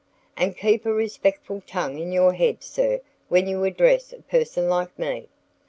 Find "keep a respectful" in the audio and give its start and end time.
0.57-1.61